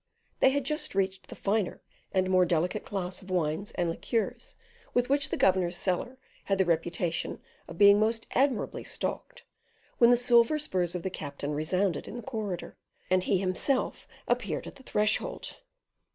[0.39, 1.79] They had just reached the finer
[2.11, 4.55] and more delicate class of wines and liqueurs
[4.95, 9.43] with which the governor's cellar had the reputation of being most admirably stocked,
[9.99, 12.77] when the silver spurs of the captain resounded in the corridor,
[13.11, 15.57] and he himself appeared at the threshold.